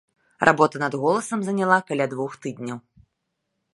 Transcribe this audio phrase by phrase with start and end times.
[0.47, 2.77] Работа над голасам заняла каля двух тыдняў.